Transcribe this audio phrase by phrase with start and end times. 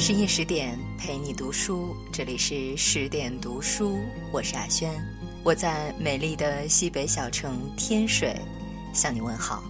[0.00, 3.98] 深夜十点陪你读书，这里是十点读书，
[4.32, 4.90] 我是阿轩，
[5.44, 8.34] 我在美丽的西北小城天水
[8.94, 9.62] 向你问好。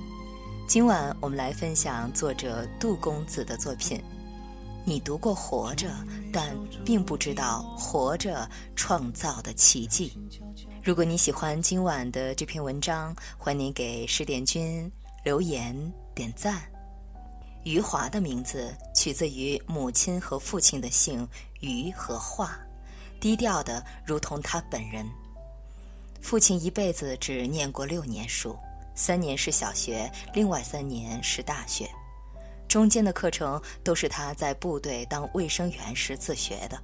[0.68, 4.00] 今晚我们来分享作者杜公子的作品。
[4.84, 5.88] 你读过《活着》，
[6.32, 10.12] 但并不知道《活着》创造的奇迹。
[10.84, 14.88] 如果你喜欢今晚的这篇文章，欢迎给十点君
[15.24, 15.74] 留言
[16.14, 16.62] 点赞。
[17.64, 21.26] 余华的名字取自于母亲和父亲的姓
[21.60, 22.54] 余和华，
[23.18, 25.08] 低调的如同他本人。
[26.20, 28.54] 父亲一辈子只念过六年书，
[28.94, 31.90] 三年是小学，另外三年是大学，
[32.68, 36.78] 中间的课程都是他在部队当卫生员时自学的。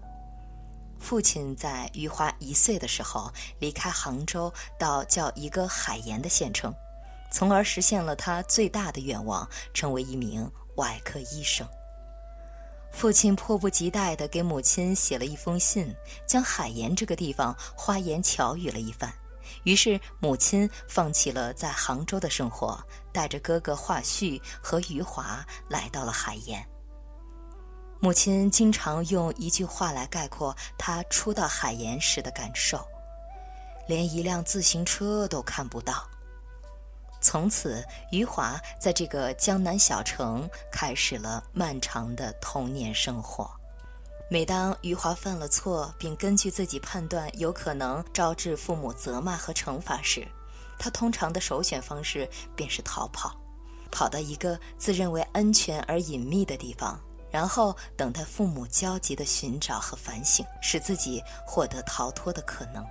[0.98, 3.30] 父亲在余华一岁的时候
[3.60, 6.74] 离开杭州，到叫一个海盐的县城，
[7.30, 10.50] 从而实现了他最大的愿望，成为一名。
[10.76, 11.66] 外科医生。
[12.96, 15.94] 父亲迫不及待地给母亲写了一封信，
[16.26, 19.12] 将海盐这个地方花言巧语了一番。
[19.64, 26.66] 于是母亲放弃了在杭州的生活，带着哥哥华胥和余华来到了海盐。
[28.00, 32.82] 母亲经常用一句话来概括他初到海盐时的感受：
[33.86, 36.08] 连一辆自行车都看不到。
[37.26, 43.50] 从此，余华在这个江南小城开始了漫长的童年生活。
[44.30, 50.24] 每当余华犯了错，并根据自己判断有可能招致父母责骂和惩罚时，
[50.78, 53.36] 他通常的首选方式便是逃跑，
[53.90, 56.96] 跑到一个自认为安全而隐秘的地方，
[57.28, 62.86] 然后等待父母焦急的寻找和反省，使自己获得逃脱的可能。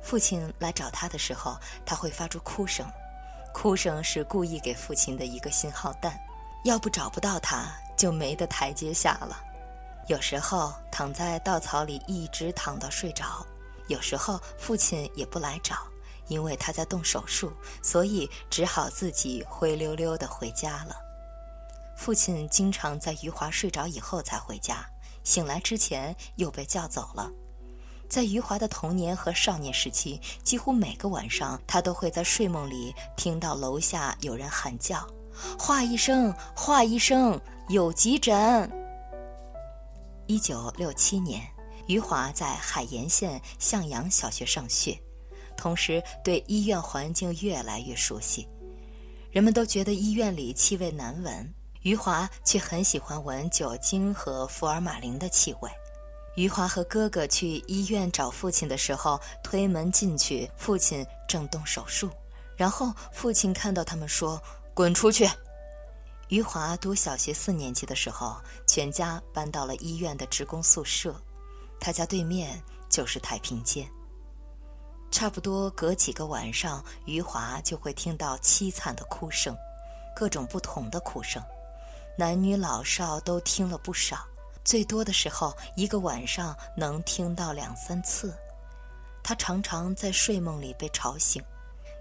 [0.00, 2.90] 父亲来找他的时候，他会发出哭声。
[3.52, 6.18] 哭声是故意给父亲的一个信号弹，
[6.64, 9.44] 要不找不到他，就没得台阶下了。
[10.06, 13.46] 有时候躺在稻草里一直躺到睡着，
[13.88, 15.76] 有时候父亲也不来找，
[16.28, 17.52] 因为他在动手术，
[17.82, 20.96] 所以只好自己灰溜溜地回家了。
[21.96, 24.84] 父亲经常在余华睡着以后才回家，
[25.22, 27.30] 醒来之前又被叫走了。
[28.10, 35.06] 在余华的童年和少年时期，几乎每个晚上，他都会在睡梦里听到楼下有人喊叫
[35.56, 38.68] ：“华医生，华医生，有急诊。”
[40.26, 41.40] 一九六七年，
[41.86, 45.00] 余华在海盐县向阳小学上学，
[45.56, 48.48] 同时对医院环境越来越熟悉。
[49.30, 55.70] 人们都觉得医院里气味难闻，余华却很喜欢闻酒精和福尔马林的气味。
[56.36, 62.08] 余华和哥哥去医院找父亲的时候，推门进去，父亲正动手术。
[62.56, 64.40] 然后父亲看到他们说
[64.72, 65.28] ：“滚出去！”
[66.28, 68.36] 余华读小学四年级的时候，
[68.66, 71.14] 全家搬到了医院的职工宿舍，
[71.80, 73.90] 他家对面就是太平间。
[75.10, 79.56] 差不多隔几个晚上，余华就会听到凄惨的哭声，
[80.14, 81.42] 各种不同的哭声，
[82.16, 84.24] 男女老少都听了不少。
[84.64, 88.34] 最多的时候，一个晚上能听到两三次。
[89.22, 91.42] 他常常在睡梦里被吵醒，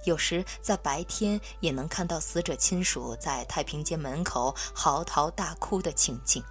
[0.06, 6.44] 有时在白天也能看到死者亲属在太平间门口嚎啕大哭的情景。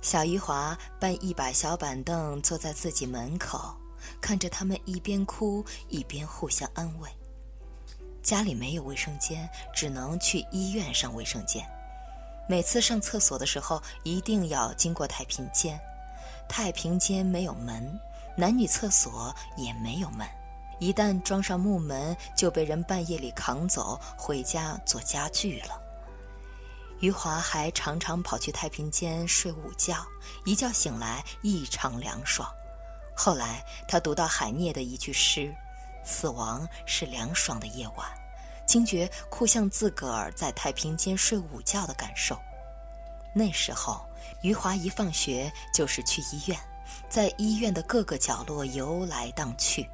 [0.00, 3.74] 小余华搬一把小板凳坐在自己门口，
[4.20, 7.08] 看着他们一边哭一边互相安慰。
[8.22, 11.66] 家里没有卫生间，只能去医院上卫生间。
[12.46, 15.80] 每次上厕所的时候，一定要经过太平间。
[16.46, 17.98] 太平间没有门，
[18.36, 20.28] 男女厕所也没有门。
[20.78, 25.80] 一旦装上木门，就被人半夜里扛走回家做家具了。
[27.00, 30.04] 余华还常常跑去太平间睡午觉，
[30.44, 32.48] 一觉醒来异常凉爽。
[33.16, 35.54] 后来他读到海涅的一句诗
[36.04, 38.06] ：“死亡是凉爽的夜晚。”
[38.66, 42.38] 惊觉哭像自个儿在太平间睡午觉的感受。
[43.34, 44.04] 那时候，
[44.42, 46.58] 余华一放学就是去医院，
[47.08, 49.88] 在医院的各个角落游来荡去。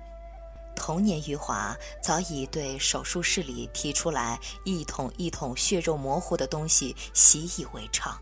[0.77, 8.19] 童年余华早已对手术室里提出来一桶一桶血肉模糊的东西习以为常。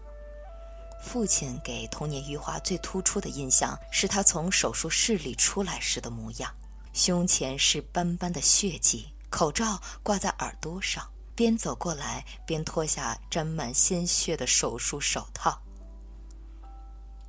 [1.01, 6.53] 父亲给童年余华最突出的印象是他从手术室里出来时的模样，
[6.93, 9.09] 胸前是斑斑的血迹。
[9.31, 15.61] 口罩挂在耳朵上，边走过来边脱下沾满鲜血的手术手套。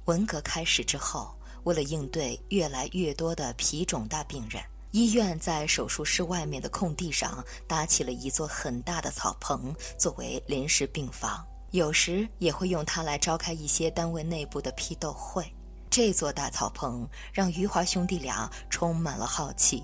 [0.05, 11.45] 文革开始之后，为了应对越来越多的皮肿大病人，医院在手术室外面的空地上搭起了一座很大的草棚，作为临时病房。
[11.71, 15.45] 有时也会用它来召开一些单位内部的批斗会。
[15.87, 19.83] 这座大草棚让余华兄弟俩充满了好奇，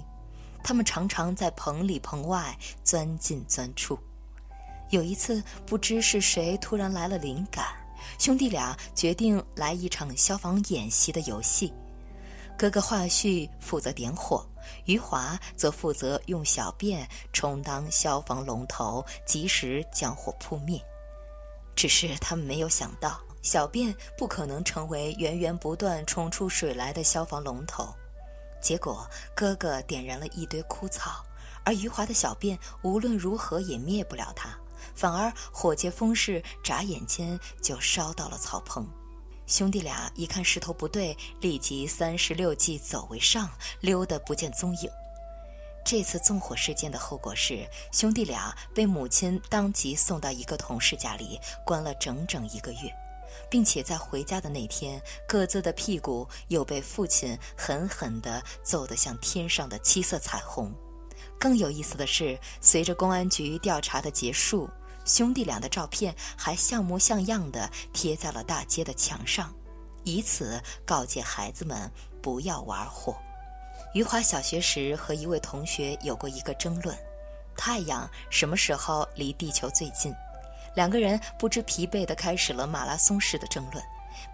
[0.65, 3.95] 他们常常在棚里棚外钻进钻出。
[4.89, 7.63] 有一次，不知是谁突然来了灵感，
[8.17, 11.71] 兄弟俩决定来一场消防演习的游戏。
[12.57, 14.44] 哥哥华旭负责点火，
[14.85, 20.83] 余华则负责用小便充当消防龙头，及时将火扑灭。
[21.75, 27.94] 只是他们没有想到，小便不可能成为源源不断冲出水来的消防龙头。
[28.65, 31.23] 结果，哥哥点燃了一堆枯草，
[31.63, 34.57] 而余华的小便无论如何也灭不了它。
[34.95, 38.88] 反而火借风势，眨眼间就烧到了草棚。
[39.45, 43.47] 兄弟俩一看势头不对，立即三十六计走为上，
[43.81, 44.89] 溜得不见踪影。
[45.85, 52.91] 这次纵火事件的后果是，兄弟俩被母亲当即送到一个同事家里，关了整整一个月，
[53.50, 60.74] 并且在回家的那天，各自的屁股又被父亲狠狠地揍得像天上的七色彩虹。
[61.39, 64.69] 更有意思的是，随着公安局调查的结束。
[65.06, 69.53] 兄弟俩的照片还像模像样的贴在了大街的墙上，
[70.03, 71.91] 以此告诫孩子们
[72.24, 73.15] 不要玩火。
[73.94, 76.98] 余华小学时和一位同学有过一个争论：
[77.56, 80.12] 太阳什么时候离地球最近？
[80.75, 83.83] 两个人不知疲惫地开始了马拉松式的争论，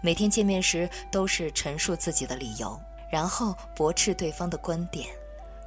[0.00, 2.78] 每天见面时都是陈述自己的理由，
[3.10, 5.08] 然后驳斥对方的观点。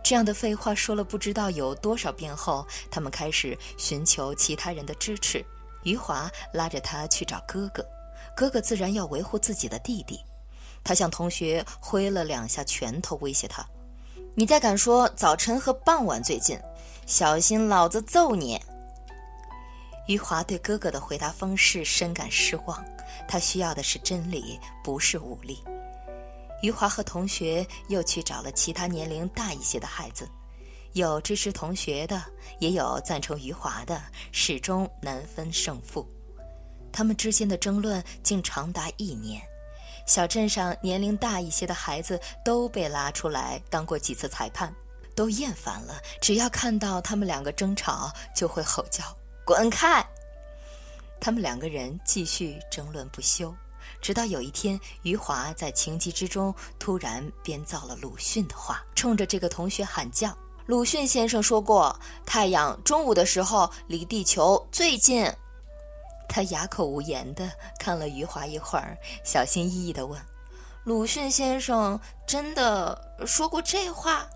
[0.03, 5.43] 这样的废话说了不知道有多少遍后，他们开始寻求其他人的支持。
[5.83, 7.83] 余华拉着他去找哥哥，
[8.35, 10.19] 哥哥自然要维护自己的弟弟。
[10.83, 13.65] 他向同学挥了两下拳头，威胁他
[14.35, 16.59] ：“你再敢说早晨和傍晚最近，
[17.07, 18.61] 小心老子揍你！”
[20.07, 22.83] 余华对哥哥的回答方式深感失望，
[23.27, 25.63] 他需要的是真理，不是武力。
[26.61, 30.27] 余华和同学又去找了其他年龄大一些的孩子，
[30.93, 32.23] 有支持同学的，
[32.59, 36.07] 也有赞成余华的，始终难分胜负。
[36.91, 39.41] 他们之间的争论竟长达一年。
[40.07, 44.73] 小镇上年龄大一些的孩子都被拉出来当过几次裁判，
[45.15, 45.99] 都厌烦了。
[46.21, 49.03] 只要看到他们两个争吵，就会吼叫
[49.45, 50.05] ：“滚开！”
[51.21, 53.55] 他们两个人继续争论不休。
[54.01, 65.31] 直到有一天，余华在情急之中突然编造了鲁迅的话，冲着这个同学喊叫：“鲁迅先生说过，太阳中午的时候离地球最近。”
[66.27, 67.49] 他哑口无言的
[67.79, 70.19] 看了余华一会儿，小心翼翼地问
[70.83, 74.27] ：“鲁迅先生真的说过这话？”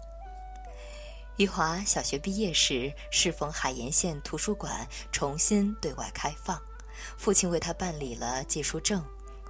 [1.39, 6.61] 余华小学毕业时，适逢海盐县图书馆重新对外开放，
[7.17, 9.01] 父亲为他办理了借书证。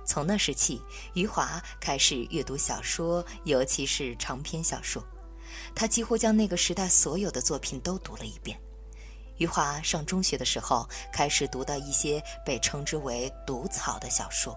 [0.05, 0.79] 从那时起，
[1.15, 5.03] 余华开始阅读小说，尤其是长篇小说。
[5.73, 8.55] 他几乎将那个时代所有的作品都读了一遍。
[9.37, 14.55] 余华上中学的时候，开始读到一些被称之为“毒草”的小说。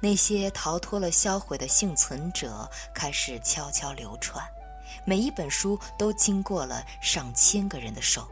[0.00, 4.42] 那些逃脱了销毁的幸存者开始悄悄流传，
[5.04, 8.26] 每一本书都经过了上千个人的手，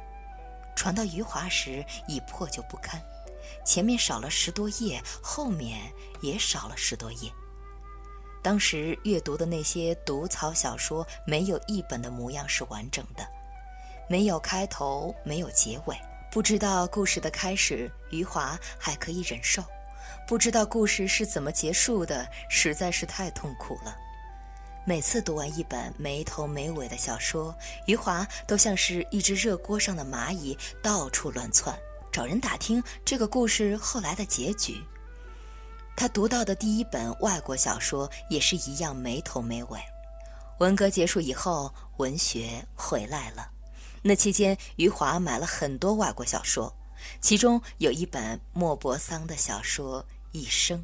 [0.74, 3.00] 传到余华时已破旧不堪。
[3.64, 5.80] 前面少了十多页，后面
[6.22, 7.30] 也少了十多页。
[8.42, 13.26] 当时阅读的那些毒草小说，没有一本的模样是完整的，
[14.08, 15.96] 没有开头，没有结尾，
[16.30, 19.62] 不知道故事的开始，余华还可以忍受；
[20.26, 23.96] 不知道故事是怎么结束的，实在是太痛苦了。
[24.86, 27.54] 每次读完一本没头没尾的小说，
[27.86, 31.74] 余华都像是一只热锅上的蚂蚁，到处乱窜。
[32.12, 34.84] 找人打听这个故事后来的结局。
[35.96, 39.80] 他读到的第一本外国小说也是一样没头没尾。
[40.58, 43.50] 文革结束以后，文学回来了。
[44.02, 46.72] 那期间，余华买了很多外国小说，
[47.22, 50.78] 其中有一本莫泊桑的小说《一生》。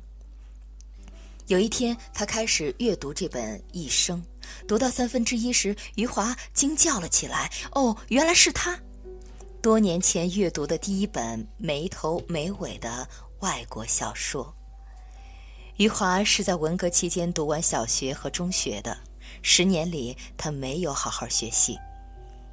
[1.50, 4.22] 有一天，他开始阅读这本《一生》，
[4.68, 8.78] 读到三分之一时，余华惊叫了起来：“哦，原来是他！”
[9.60, 13.08] 多年前阅读的第一本没头没尾的
[13.40, 14.54] 外国小说。
[15.78, 18.96] 余华是在文革期间读完小学和中学的，
[19.42, 21.76] 十年里他没有好好学习。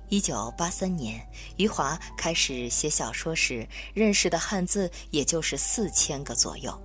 [0.09, 1.23] 一九八三年，
[1.57, 6.75] 余华开始写小说时，认识的汉字也就是四千个左右。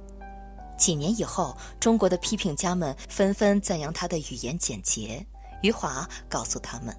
[0.76, 5.24] 几年以后，中国的批评家们纷纷赞扬他的语言简洁。
[5.62, 6.96] 余华告诉他们：“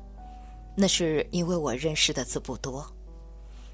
[0.76, 2.86] 那是因为我认识的字不多。”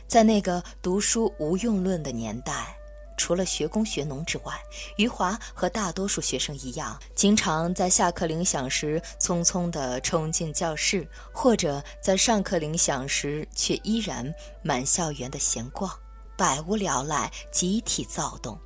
[0.08, 2.75] 在那个读书无用论的年代，
[3.15, 4.53] 除了学工学农之外，
[4.98, 15.91] 余华和大多数学生一样，经常在下课铃响时匆匆地冲进教室，或者在上课铃响时却依然满校园的闲逛，
[16.36, 18.60] 百无聊赖，集体躁动。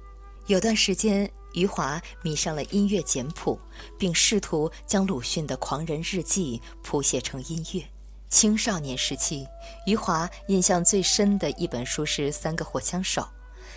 [0.48, 3.58] 有段时间，余华迷上了音乐简谱，
[3.98, 7.82] 并试图将鲁迅的《狂人日记》谱写成音乐。
[8.28, 9.48] 青少年时期，
[9.86, 13.22] 余华印象最深的一本书是《三个火枪手》，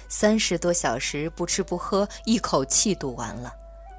[0.08, 3.52] 三十多小时不吃不喝，一口气读完了。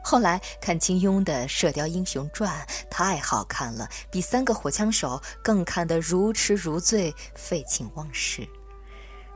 [0.03, 8.45] 后来看金庸的《射雕英雄传》，太好看了，比《三个火枪手》更看得如痴如醉，废寝忘食。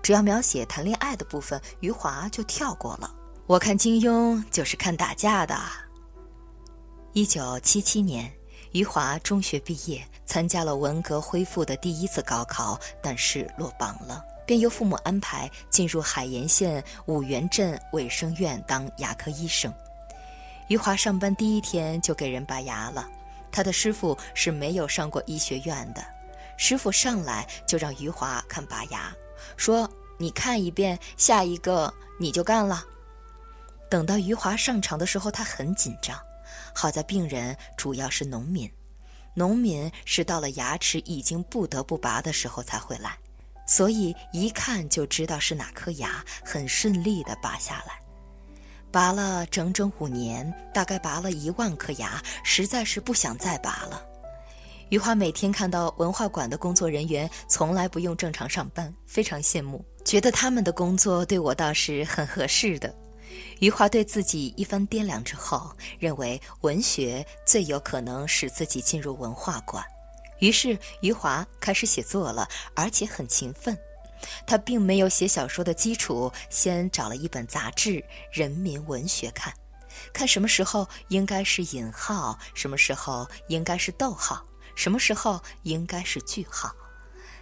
[0.03, 3.13] 只要描写谈恋爱的部分，余华就跳过了。
[3.51, 5.59] 我看金庸就是看打架的。
[7.11, 8.31] 一九七七年。
[8.71, 19.73] 余华中学毕业，参加了文革恢复的第一次高考，但是落榜了，便由父母安排进入海盐县五原镇卫生院当牙科医生。
[20.69, 23.05] 余华上班第一天就给人拔牙了，
[23.51, 26.01] 他的师傅是没有上过医学院的，
[26.55, 29.13] 师傅上来就让余华看拔牙，
[29.57, 32.85] 说：“你看一遍，下一个你就干了。”
[33.91, 36.17] 等到余华上场的时候，他很紧张。
[36.73, 38.71] 好在病人主要是农民，
[39.33, 43.17] 农民是到了牙齿已经不得不拔的时候才会来，
[43.67, 47.99] 所以一看就知道是哪颗牙，很顺利地拔下来。
[48.93, 54.01] 拔了整整五年，大概拔了一万颗牙，实在是不想再拔了。
[54.87, 62.95] 余华每天看到文化馆的工作人员从来不用正常上班，非常羡慕，觉得他们的工作对我倒是很合适的。
[63.61, 69.85] 余华对自己一番掂量之后，认为文学最有可能使自己进入文化馆，
[70.39, 73.77] 于是余华开始写作了，而且很勤奋。
[74.47, 77.91] 他并没有写小说的基础，先找了一本杂志
[78.31, 79.53] 《人民文学》看，
[80.11, 86.73] 看什么时候应该是引号，什么时候应该是逗号，什么时候应该是句号。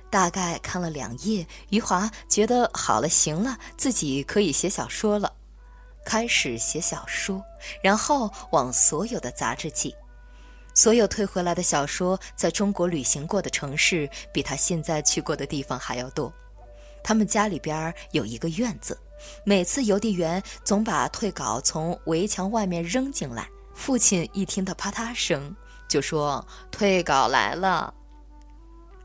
[0.09, 5.33] 大概看了两页，余华觉得好了，行了，自己可以写小说了。
[6.05, 7.43] 开始写小说，
[7.81, 9.95] 然后往所有的杂志寄。
[10.75, 16.31] 所有退回来的小说，在中国旅行过的城市，比他现在去过的地方还要多。
[17.03, 18.97] 他们家里边有一个院子，
[19.43, 23.49] 每次邮递员总把退稿从围墙外面扔进来。
[23.73, 25.55] 父亲一听到啪嗒声，
[25.87, 27.93] 就说：“退稿来了。”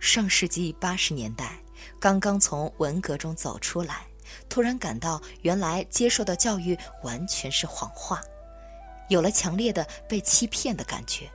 [0.01, 1.59] 上世纪八十年代，
[1.99, 4.07] 刚刚从文革中走出来。
[4.49, 8.23] 突然感到，原来接受的教育完全是谎话，
[9.09, 11.31] 有了强烈的被欺骗的感觉。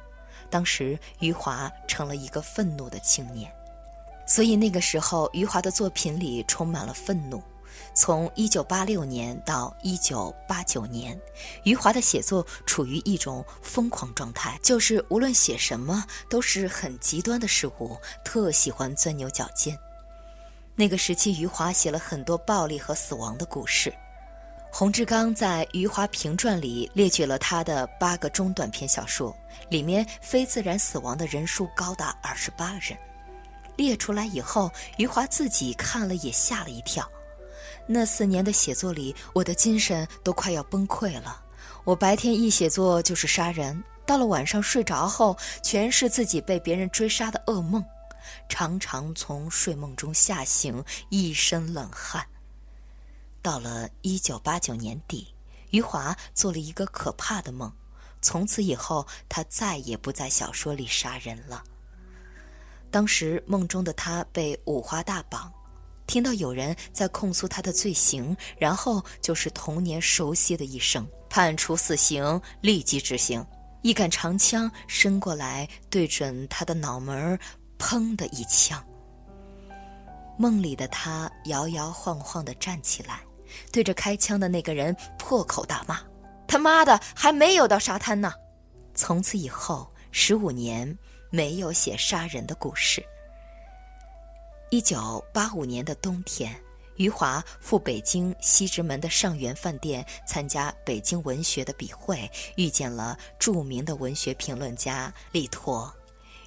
[0.50, 3.52] 当时，余华成了一个愤怒的青年，
[4.26, 7.42] 所以那个时候，余华的作品里充满了愤怒。
[7.94, 11.20] 从1986年到1989年，
[11.64, 19.78] 余华的写作处于一种疯狂状态，就是无论写什么都是很极端的事物，特喜欢钻牛角尖。
[20.80, 23.94] 那个时期，余华写了很多暴力和死亡的故事。
[24.72, 29.36] 洪志刚在《余华评传》里列举了他的八个中短篇小说，
[29.70, 32.98] 里面非自然死亡的人数高达二十八人。
[33.76, 37.06] 列出来以后，余华自己看了也吓了一跳。
[37.86, 41.44] 那四年的写作里，我的精神都快要崩溃了。
[41.84, 47.84] 我白天一写作就是杀人，到了晚上睡着后，全是自己被别人追杀的噩梦。
[48.48, 52.26] 常常从睡梦中吓醒，一身冷汗。
[53.42, 55.34] 到了一九八九年底，
[55.72, 57.72] 余华做了一个可怕的梦，
[58.22, 61.64] 从此以后，他再也不在小说里杀人了。
[62.92, 65.52] 当时梦中的他被五花大绑，
[66.08, 73.46] 听到有人在控诉他的罪行，然后就是童年熟悉的一声：“判处死刑，立即执行。”
[73.82, 77.40] 一杆长枪伸过来，对准他的脑门儿。
[77.80, 78.86] 砰的一枪。
[80.38, 83.22] 梦里的他摇摇晃晃地站起来，
[83.72, 86.00] 对着开枪的那个人破口大骂
[86.48, 88.32] ：“他妈的，还没有到沙滩呢！”
[88.94, 90.98] 从此以后，十五年
[91.32, 93.04] 没有写杀人的故事。
[94.70, 96.56] 一九八五年的冬天，
[96.98, 105.94] 余华赴北京西直门的上元饭店参加北京文学的笔会，遇见了著名的文学评论家李陀。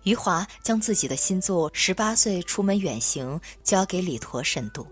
[0.04, 4.84] 余华将自己的新作《十八岁出门远行》交给李陀审读，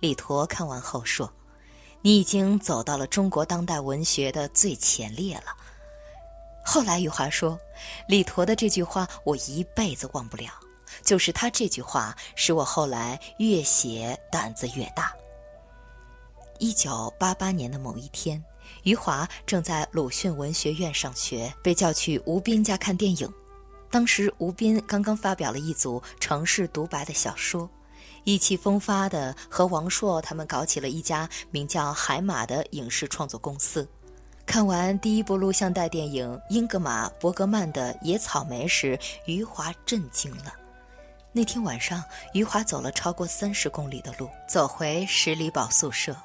[0.00, 1.32] 李陀看完后说
[2.02, 5.54] ：“你已经走到了中国当代文学的最前列了。”
[6.66, 7.56] 后来余华说
[8.08, 10.50] ：“李陀的这句话我一辈子忘不了，
[11.04, 15.14] 就是他这句话使我后来越写胆子越大。”
[16.58, 18.42] 一九八八年的某一天，
[18.82, 23.32] 余华正在鲁迅文学院上学，被叫去吴斌家看电影。
[23.90, 27.68] 当时吴斌刚刚发表了一组城市独白的小说，
[28.24, 33.88] 意气风发的和王朔他们搞起了一家名叫海马的影视创作公司。
[34.44, 40.52] 看完第一部录像带电影英格玛·伯格曼的《野草莓》时，余华震惊了。
[41.32, 42.02] 那天晚上，
[42.32, 46.16] 余华走了超过三十公里的路，走回十里堡宿舍，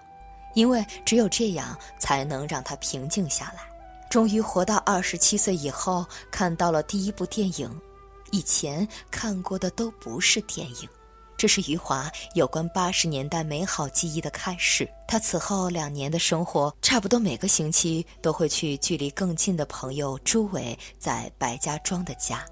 [0.53, 3.70] 因为只有这样才能让他平静下来。
[4.11, 7.81] 终于活到二十七岁以后，看到了第一部电影，
[8.31, 10.89] 以前看过的都不是电影。
[11.37, 14.85] 这是余华有关八十年代美好记忆的开始。
[15.07, 22.45] 他此后两年的生活，差不多每个星期都会去距离更近的朋友朱伟在白家庄的家。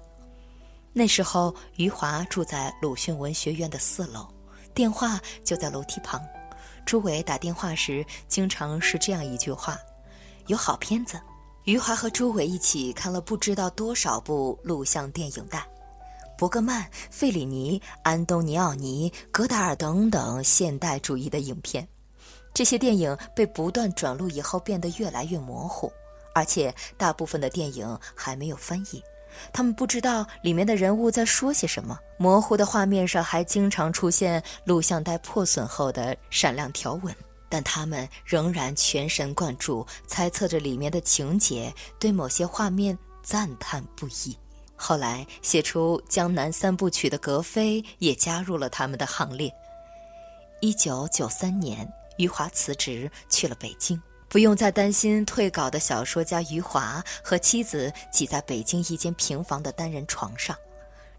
[0.94, 4.26] 那时候，余华住在鲁迅文学院的四楼，
[4.74, 6.18] 电话就在楼梯旁。
[6.86, 9.78] 朱伟打电话时，经常是这样一句话
[10.48, 11.20] ：“有好片子。”
[11.70, 15.64] 余华和朱伟一起看了不知道多少部录像电影带。
[16.36, 21.86] 伯格曼、费里尼、安东尼奥尼、戈达尔等等现代主义的影片，
[22.52, 25.92] 这些电影被不断转录以后变得越来越模糊，
[26.34, 29.00] 而且大部分的电影还没有翻译，
[29.52, 31.96] 他们不知道里面的人物在说些什么。
[32.18, 37.14] 模糊的画面上还经常出现录像带破损后的闪亮条纹，
[37.50, 44.34] 但他们仍然全神贯注，猜测着里面的情节，对某些画面赞叹不已。
[44.76, 49.52] 后来写出《江南三部曲》的格非也加入了他们的行列。
[50.60, 60.56] 一九九三年，余华辞职去了北京，不用再担心退稿的小说家余华和妻子挤在北京一间平房的单人床上，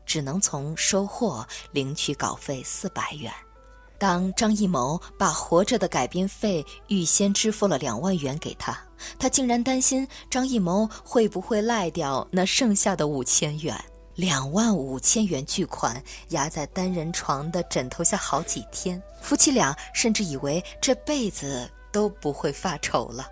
[0.06, 3.32] 只能从收获领取稿费四百元。
[4.02, 8.76] 当张艺谋把《活着》的改编费预先支付了两万元给他，
[9.20, 13.80] 他竟然担心张艺谋会不会赖掉那剩下的五千元。
[14.16, 23.28] 两万五千元巨款压在单人床的枕头下好几天，夫妻俩甚至以为这辈子都不会发愁了。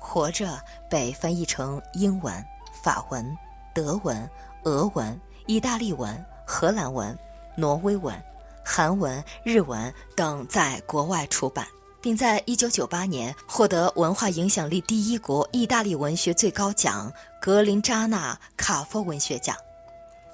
[0.04, 0.46] 《活着》
[0.90, 2.34] 被翻译成英文、
[2.82, 3.24] 法文、
[3.72, 4.28] 德文、
[4.64, 6.12] 俄文、意大利文、
[6.44, 7.16] 荷兰文、
[7.56, 8.20] 挪威文。
[8.64, 11.66] 韩文、日文等在国外出版，
[12.00, 19.56] 并在1998年获得文化影响力第一国意大利文学最高奖格林扎纳卡夫文学奖。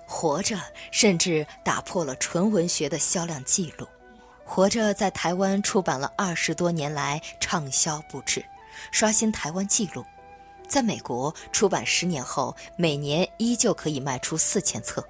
[0.06, 0.58] 活着
[0.90, 3.86] 甚至打破了纯文学的销量记录。
[4.44, 8.42] 活着在台湾出版了二十多年来畅销不止，
[8.90, 10.02] 刷新台湾纪录。
[10.66, 15.06] 在美国出版十年后，每年依旧可以卖出四千册。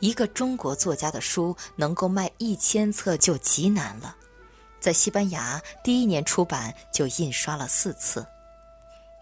[0.00, 4.16] 一个中国作家的书能够卖一千册就极难了，
[4.78, 8.26] 在西班牙第一年出版就印刷了四次。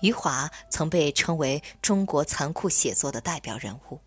[0.03, 3.99] 余华曾被称为中国残酷写作的代表人物。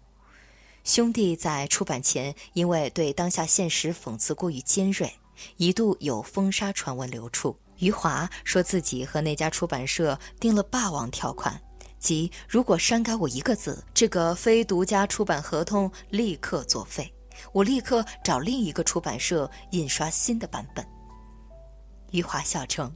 [0.84, 5.12] 兄弟在出版前因为对当下现实讽刺过于尖锐，
[5.58, 7.58] 一度有封杀传闻流出。
[7.80, 11.60] 余华说自己和那家出版社订了霸王条款。
[12.00, 17.14] 即如果删改我一个字，这个非独家出版合同立刻作废，
[17.52, 20.86] 我立刻找另一个出版社印刷新的版本。
[22.12, 22.92] 余华笑称，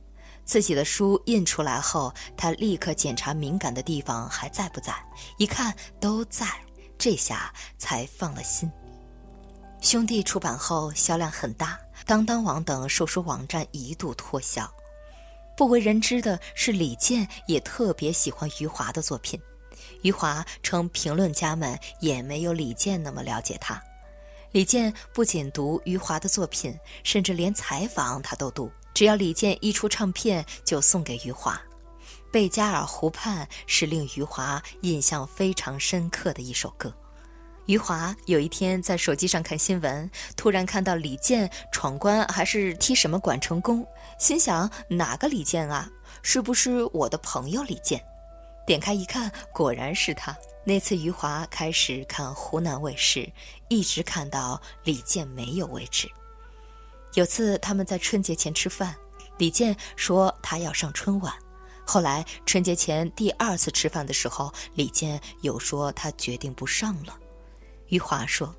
[0.45, 4.93] 自己的书印出来后，他立刻检查敏感的地方还在不在，
[5.37, 6.47] 一看都在，
[6.97, 8.71] 这下才放了心。
[9.81, 14.65] 兄弟出版后销量很大，当当网等售书网站一度脱销。
[15.55, 19.39] 不为人知的是，李健也特别喜欢余华的作品。
[20.01, 23.81] 余华称，评论家们也没有李健那么了解他。
[24.51, 28.71] 李健不仅读余华的作品，甚至连采访他都读。
[28.93, 31.55] 只要李健一出唱片，就送给余华。
[32.31, 36.93] 《贝加尔湖畔》是令余华印象非常深刻的一首歌。
[37.65, 43.87] 余华有一天在手机上看新闻，突然看到李健闯关还是踢什么馆成功，
[44.19, 45.89] 心想哪个李健啊？
[46.21, 48.03] 是不是我的朋友李健？
[48.67, 50.35] 点开一看，果然是他。
[50.65, 53.31] 那次余华开始看湖南卫视，
[53.69, 56.09] 一直看到李健没有为止。
[57.13, 58.93] 有次他们在春节前吃饭，
[59.37, 61.33] 李健说他要上春晚。
[61.85, 67.17] 后来春节前第二次吃饭的时候，李健又说他决定不上了。
[67.93, 68.53] 余华说：“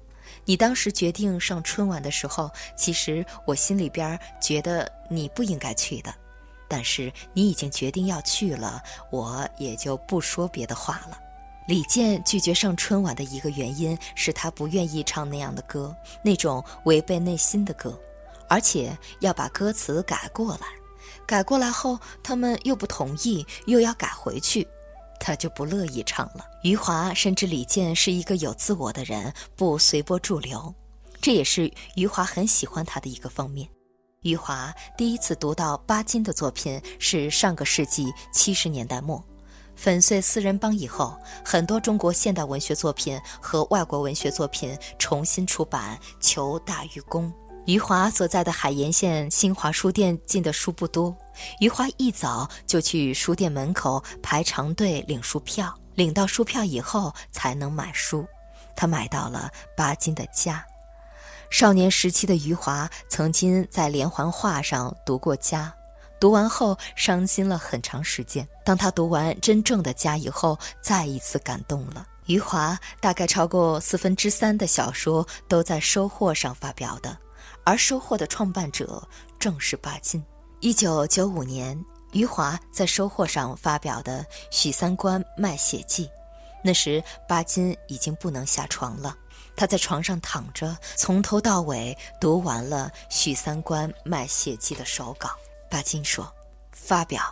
[0.47, 6.14] 你当时决定上春晚的时候，其实我心里边觉得你不应该去的，
[6.68, 11.18] 但是你已经决定要去了，我也就不说别的话了。”
[11.66, 17.99] 李健拒绝上春晚的一个原因是他不愿意唱那样的歌，那种违背内心的歌，
[18.49, 20.66] 而且要把歌词改过来。
[21.27, 24.68] 改过来后，他们又不同意，又要改回去，
[25.20, 26.44] 他就不乐意唱了。
[26.62, 30.74] 余华深知李健是一个有自我的人，不随波逐流，
[31.20, 33.68] 这也是余华很喜欢他的一个方面。
[34.22, 39.22] 余华第一次读到巴金的作品是上个世纪七十年代末，
[39.77, 47.31] 粉碎四人帮以后，很多中国现代文学作品和外国文学作品重新出版，求大于功。
[47.66, 51.14] 余华所在的海盐县新华书店进的书不多，
[51.61, 58.27] 余华一早就去书店门口排长队领书票，领到书票以后才能买书。
[58.77, 60.64] 他买到了巴金的家。
[61.51, 65.73] 少年时期的余华曾经在连环画上读过家，
[66.18, 68.47] 读完后伤心了很长时间。
[68.64, 72.07] 当他读完真正的家以后，再一次感动了。
[72.27, 77.16] 余华大概超过四分之三的小说都在收获上发表的。
[77.66, 79.07] 而收获的创办者
[79.38, 80.23] 正是巴金。
[80.64, 81.79] 一九九五年，
[82.12, 86.07] 余华在收获上发表的《许三观卖血记》，
[86.62, 89.14] 那时巴金已经不能下床了，
[89.55, 95.29] 他在床上躺着，从头到尾读完了《许三观卖血记》的手稿。
[95.68, 96.35] 巴金说
[96.72, 97.22] ：“发表。”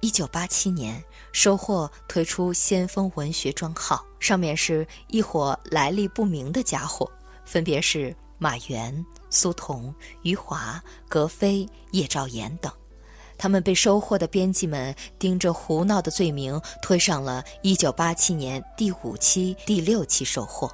[0.00, 7.06] 一九八七年，收获推出先锋文学专号，上面是一伙来历不明的家伙，
[7.44, 9.04] 分别是马原。
[9.32, 9.92] 苏童、
[10.22, 12.70] 余华、格非、叶兆言等，
[13.38, 20.70] 他们被收获的编辑们盯着胡闹的罪名推上了1987年第五期、第六期收获。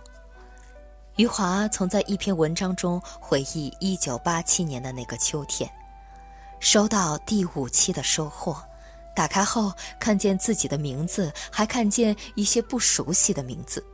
[1.16, 5.70] 余华曾在一篇文章中回忆1987年的那个秋天，
[6.60, 8.56] 收到第五期的收获，
[9.14, 13.84] 打开后看见自己的名字，还看见一些不熟悉的名字。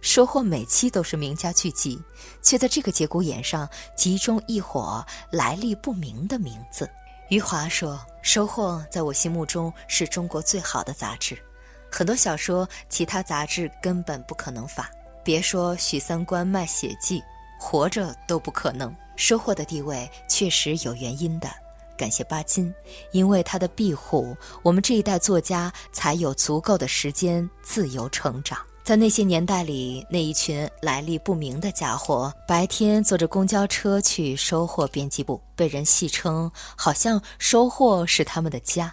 [0.00, 2.00] 收获每期都是名家聚集，
[2.42, 6.88] 却在这个节骨眼上集中一伙来历不明的名字。
[7.30, 11.36] 余华说：“收获在我心目中是中国最好的杂志，
[11.90, 14.88] 很多小说其他杂志根本不可能发，
[15.22, 17.22] 别说许三观卖血记，
[17.60, 18.94] 活着都不可能。
[19.16, 21.50] 收获的地位确实有原因的，
[21.98, 22.72] 感谢巴金，
[23.10, 28.58] 因为他的庇护，我们这一代作家才有足够的时间自由成长。”
[28.88, 38.90] 在那些年代里，那一群来历不明的家伙，白天坐着公交车去收获编辑部，被人戏称好像收获是他们的家；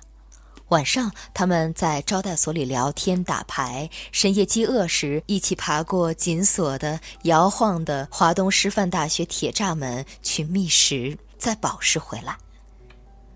[0.67, 12.35] 晚上他们在招待所里聊天打牌，深夜饥饿时一起爬过紧锁的摇晃的华东师范大学铁栅门去觅食，再饱食回来。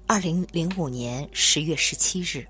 [0.08, 2.45] 二零零五年十月十七日。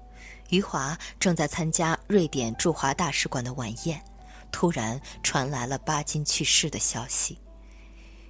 [0.49, 4.03] 余华正在参加瑞典驻华大使馆的晚宴，
[4.51, 7.37] 突然传来了巴金去世的消息。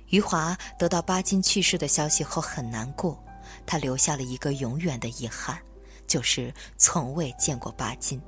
[0.10, 3.18] 余华得到巴金去世的消息后很难过，
[3.66, 5.58] 他留下了一个永远的遗憾，
[6.08, 8.22] 就是从未见过巴金。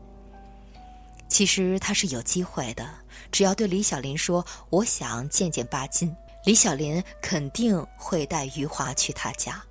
[1.27, 2.89] 其实他是有机会的，
[3.31, 9.61] 只要对李小林说“我想见见巴金”，李小林肯定会带余华去他家。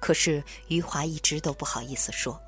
[0.00, 2.40] 可是余华一直都不好意思说。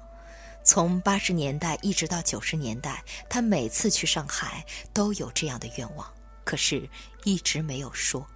[0.67, 6.13] 从八十年代一直到九十年代，他每次去上海都有这样的愿望，
[6.45, 6.91] 可是
[7.23, 8.27] 一直没有说。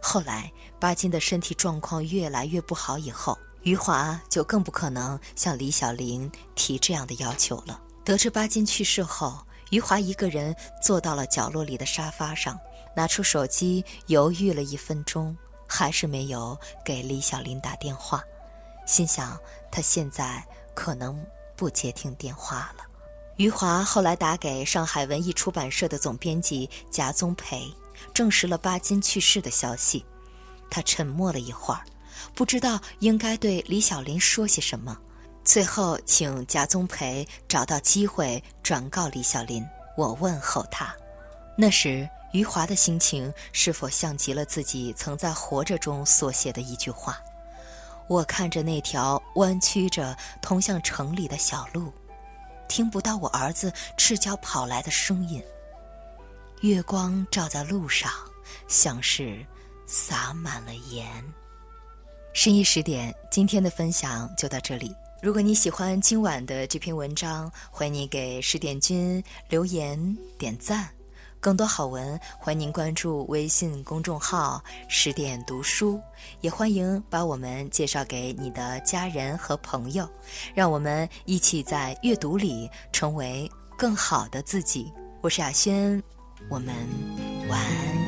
[0.00, 0.50] 后来
[0.80, 7.78] 巴金的身体状况越来越不好以后，余华就更不可能向李小林提这样的要求了。
[8.02, 9.38] 得知巴金去世后，
[9.70, 12.58] 余华一个人坐到了角落里的沙发上，
[12.96, 15.36] 拿出手机犹豫了一分钟，
[15.68, 18.24] 还是没有给李小林打电话，
[18.86, 19.38] 心想
[19.70, 20.42] 他现在
[20.74, 21.22] 可能。
[21.58, 22.84] 不接听电话了。
[23.36, 27.68] 余华后来打给上海文艺出版社的总编辑贾宗培，
[28.14, 30.04] 证实了巴金去世的消息。
[30.70, 31.82] 他沉默了一会儿，
[32.34, 34.96] 不知道应该对李小林说些什么。
[35.44, 39.66] 最后，请贾宗培找到机会转告李小林，
[39.96, 40.94] 我问候他。
[41.56, 47.18] 那时，余华的心情是否像极了自己曾在《活着》中所写的一句话？
[48.08, 51.92] 我看着那条弯曲着通向城里的小路，
[52.68, 55.42] 听不到我儿子赤脚跑来的声音。
[56.62, 58.10] 月光照在路上，
[58.66, 59.44] 像是
[59.86, 61.06] 洒满了盐。
[62.32, 64.94] 深夜十点，今天的分享就到这里。
[65.20, 70.88] 如果你喜欢今晚的这篇文章，欢迎你给十点君留言点赞。
[71.40, 76.00] 更多好文，欢迎您关注微信公众号“十点读书”，
[76.42, 80.08] 也欢迎把我们介绍给你的家人和朋友，
[80.54, 84.92] 让我们一起在阅读里成为更好的自己。
[85.20, 86.02] 我是雅轩，
[86.48, 86.74] 我们
[87.48, 88.07] 晚安。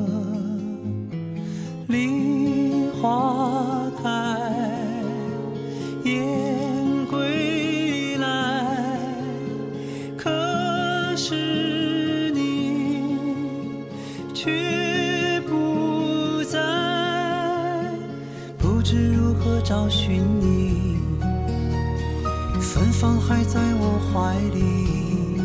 [24.13, 25.39] 怀里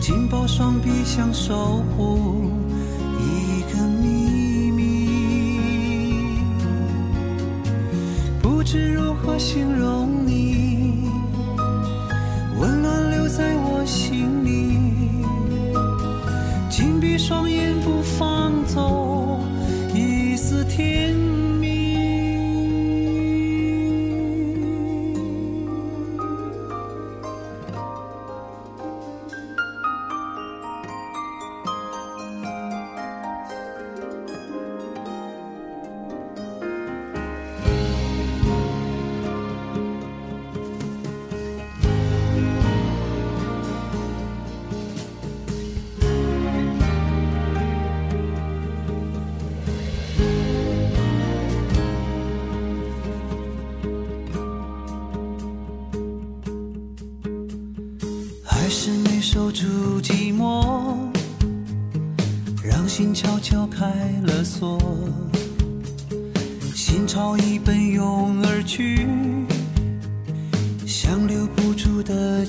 [0.00, 2.48] 紧抱双臂像守护
[3.18, 5.08] 一个秘密。
[8.40, 10.05] 不知如何形容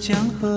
[0.07, 0.56] 江河